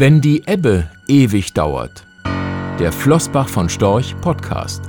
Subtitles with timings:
[0.00, 2.06] Wenn die Ebbe ewig dauert.
[2.78, 4.82] Der Flossbach von Storch Podcast.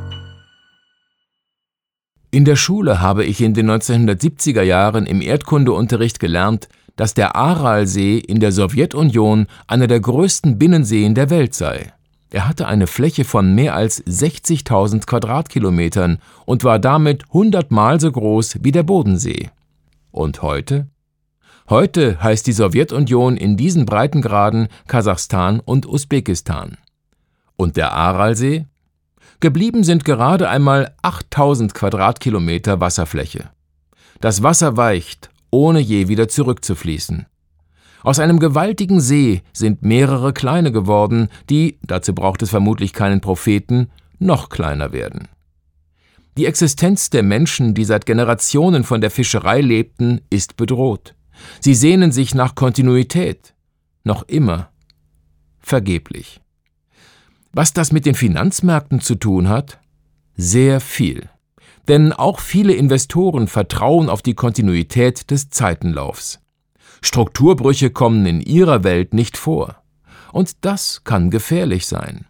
[2.29, 8.19] In der Schule habe ich in den 1970er Jahren im Erdkundeunterricht gelernt, dass der Aralsee
[8.19, 11.91] in der Sowjetunion einer der größten Binnenseen der Welt sei.
[12.29, 18.59] Er hatte eine Fläche von mehr als 60.000 Quadratkilometern und war damit hundertmal so groß
[18.61, 19.49] wie der Bodensee.
[20.11, 20.85] Und heute?
[21.69, 26.77] Heute heißt die Sowjetunion in diesen Breitengraden Kasachstan und Usbekistan.
[27.57, 28.65] Und der Aralsee?
[29.39, 33.51] Geblieben sind gerade einmal 8000 Quadratkilometer Wasserfläche.
[34.19, 37.27] Das Wasser weicht, ohne je wieder zurückzufließen.
[38.01, 43.91] Aus einem gewaltigen See sind mehrere kleine geworden, die, dazu braucht es vermutlich keinen Propheten,
[44.17, 45.27] noch kleiner werden.
[46.35, 51.13] Die Existenz der Menschen, die seit Generationen von der Fischerei lebten, ist bedroht.
[51.59, 53.53] Sie sehnen sich nach Kontinuität.
[54.03, 54.71] Noch immer.
[55.59, 56.41] Vergeblich.
[57.51, 59.79] Was das mit den Finanzmärkten zu tun hat?
[60.35, 61.29] Sehr viel.
[61.87, 66.39] Denn auch viele Investoren vertrauen auf die Kontinuität des Zeitenlaufs.
[67.01, 69.81] Strukturbrüche kommen in ihrer Welt nicht vor.
[70.31, 72.25] Und das kann gefährlich sein.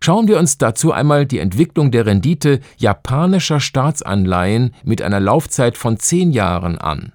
[0.00, 5.98] Schauen wir uns dazu einmal die Entwicklung der Rendite japanischer Staatsanleihen mit einer Laufzeit von
[5.98, 7.12] zehn Jahren an.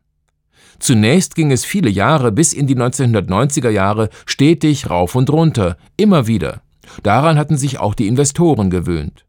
[0.84, 6.28] Zunächst ging es viele Jahre bis in die 1990er Jahre stetig rauf und runter, immer
[6.28, 6.62] wieder.
[7.03, 9.23] Daran hatten sich auch die Investoren gewöhnt.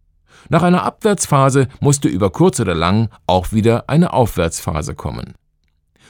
[0.49, 5.35] Nach einer Abwärtsphase musste über kurz oder lang auch wieder eine Aufwärtsphase kommen.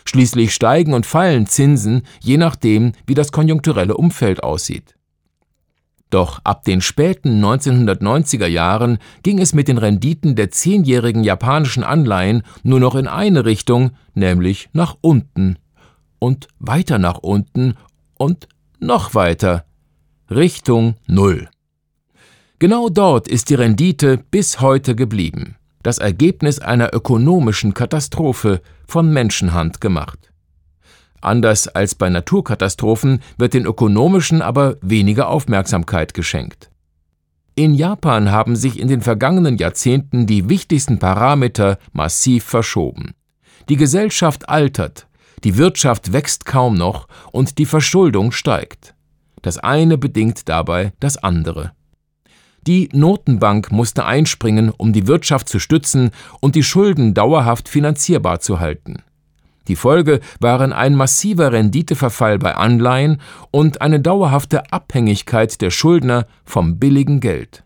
[0.06, 4.94] Schließlich steigen und fallen Zinsen, je nachdem, wie das konjunkturelle Umfeld aussieht.
[6.14, 12.44] Doch ab den späten 1990er Jahren ging es mit den Renditen der zehnjährigen japanischen Anleihen
[12.62, 15.58] nur noch in eine Richtung, nämlich nach unten.
[16.20, 17.74] Und weiter nach unten
[18.16, 18.46] und
[18.78, 19.64] noch weiter.
[20.30, 21.48] Richtung Null.
[22.60, 25.56] Genau dort ist die Rendite bis heute geblieben.
[25.82, 30.32] Das Ergebnis einer ökonomischen Katastrophe von Menschenhand gemacht.
[31.24, 36.70] Anders als bei Naturkatastrophen wird den ökonomischen aber weniger Aufmerksamkeit geschenkt.
[37.56, 43.14] In Japan haben sich in den vergangenen Jahrzehnten die wichtigsten Parameter massiv verschoben.
[43.68, 45.06] Die Gesellschaft altert,
[45.44, 48.94] die Wirtschaft wächst kaum noch und die Verschuldung steigt.
[49.42, 51.72] Das eine bedingt dabei das andere.
[52.66, 56.10] Die Notenbank musste einspringen, um die Wirtschaft zu stützen
[56.40, 59.02] und die Schulden dauerhaft finanzierbar zu halten.
[59.68, 63.20] Die Folge waren ein massiver Renditeverfall bei Anleihen
[63.50, 67.64] und eine dauerhafte Abhängigkeit der Schuldner vom billigen Geld.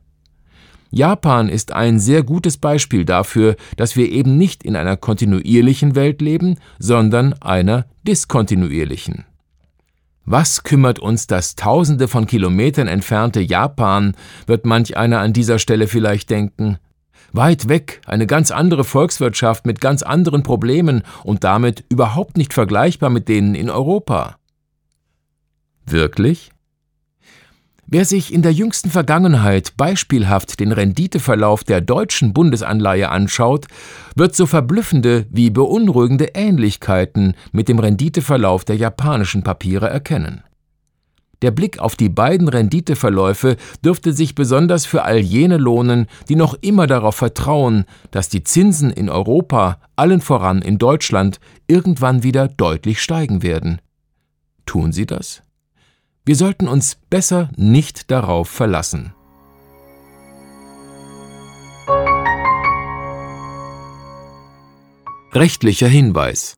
[0.90, 6.22] Japan ist ein sehr gutes Beispiel dafür, dass wir eben nicht in einer kontinuierlichen Welt
[6.22, 9.26] leben, sondern einer diskontinuierlichen.
[10.24, 14.14] Was kümmert uns das tausende von Kilometern entfernte Japan,
[14.46, 16.78] wird manch einer an dieser Stelle vielleicht denken.
[17.32, 23.10] Weit weg, eine ganz andere Volkswirtschaft mit ganz anderen Problemen und damit überhaupt nicht vergleichbar
[23.10, 24.36] mit denen in Europa.
[25.86, 26.50] Wirklich?
[27.90, 33.66] Wer sich in der jüngsten Vergangenheit beispielhaft den Renditeverlauf der deutschen Bundesanleihe anschaut,
[34.14, 40.42] wird so verblüffende wie beunruhigende Ähnlichkeiten mit dem Renditeverlauf der japanischen Papiere erkennen.
[41.42, 46.54] Der Blick auf die beiden Renditeverläufe dürfte sich besonders für all jene lohnen, die noch
[46.60, 51.38] immer darauf vertrauen, dass die Zinsen in Europa, allen voran in Deutschland,
[51.68, 53.80] irgendwann wieder deutlich steigen werden.
[54.66, 55.42] Tun sie das?
[56.24, 59.14] Wir sollten uns besser nicht darauf verlassen.
[65.32, 66.57] Rechtlicher Hinweis